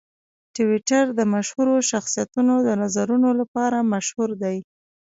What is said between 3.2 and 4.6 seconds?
لپاره مشهور دی.